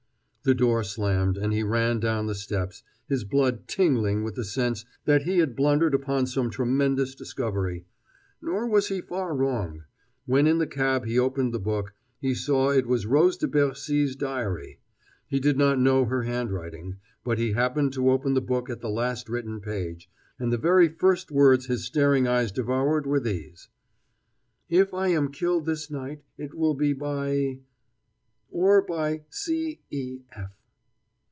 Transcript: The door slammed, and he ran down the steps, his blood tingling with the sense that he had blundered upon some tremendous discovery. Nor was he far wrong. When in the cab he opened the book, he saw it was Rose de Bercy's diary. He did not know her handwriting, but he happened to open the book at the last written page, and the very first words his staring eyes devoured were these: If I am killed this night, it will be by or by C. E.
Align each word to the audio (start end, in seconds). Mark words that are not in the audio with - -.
The 0.43 0.55
door 0.55 0.83
slammed, 0.83 1.37
and 1.37 1.53
he 1.53 1.61
ran 1.61 1.99
down 1.99 2.25
the 2.25 2.33
steps, 2.33 2.81
his 3.07 3.23
blood 3.23 3.67
tingling 3.67 4.23
with 4.23 4.33
the 4.33 4.43
sense 4.43 4.85
that 5.05 5.21
he 5.21 5.37
had 5.37 5.55
blundered 5.55 5.93
upon 5.93 6.25
some 6.25 6.49
tremendous 6.49 7.13
discovery. 7.13 7.85
Nor 8.41 8.67
was 8.67 8.87
he 8.87 9.01
far 9.01 9.35
wrong. 9.35 9.83
When 10.25 10.47
in 10.47 10.57
the 10.57 10.65
cab 10.65 11.05
he 11.05 11.19
opened 11.19 11.53
the 11.53 11.59
book, 11.59 11.93
he 12.19 12.33
saw 12.33 12.71
it 12.71 12.87
was 12.87 13.05
Rose 13.05 13.37
de 13.37 13.47
Bercy's 13.47 14.15
diary. 14.15 14.79
He 15.27 15.39
did 15.39 15.59
not 15.59 15.77
know 15.77 16.05
her 16.05 16.23
handwriting, 16.23 16.95
but 17.23 17.37
he 17.37 17.51
happened 17.51 17.93
to 17.93 18.09
open 18.09 18.33
the 18.33 18.41
book 18.41 18.67
at 18.67 18.81
the 18.81 18.89
last 18.89 19.29
written 19.29 19.59
page, 19.61 20.09
and 20.39 20.51
the 20.51 20.57
very 20.57 20.87
first 20.89 21.29
words 21.29 21.67
his 21.67 21.85
staring 21.85 22.27
eyes 22.27 22.51
devoured 22.51 23.05
were 23.05 23.19
these: 23.19 23.69
If 24.69 24.91
I 24.91 25.09
am 25.09 25.31
killed 25.31 25.67
this 25.67 25.91
night, 25.91 26.23
it 26.35 26.55
will 26.55 26.73
be 26.73 26.93
by 26.93 27.59
or 28.53 28.81
by 28.81 29.21
C. 29.29 29.79
E. 29.91 30.19